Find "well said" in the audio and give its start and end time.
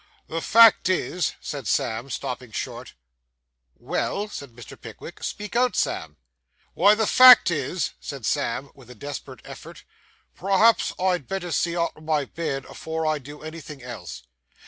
3.75-4.49